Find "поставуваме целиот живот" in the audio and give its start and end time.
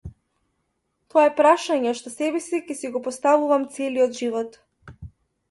3.09-4.61